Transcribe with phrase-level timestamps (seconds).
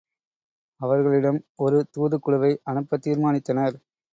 [0.79, 3.77] அவர்களிடம் ஒரு தூதுக் குழுவை அனுப்பத் தீர்மானித்தனர்.